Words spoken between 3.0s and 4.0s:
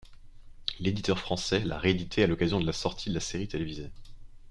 de la série télévisée.